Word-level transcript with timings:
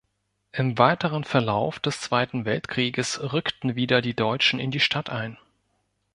Im 0.51 0.79
weiteren 0.79 1.23
Verlauf 1.23 1.77
des 1.79 2.01
Zweiten 2.01 2.43
Weltkrieges 2.45 3.21
rückten 3.33 3.75
wieder 3.75 4.01
die 4.01 4.15
Deutschen 4.15 4.59
in 4.59 4.71
die 4.71 4.79
Stadt 4.79 5.11
ein. 5.11 5.37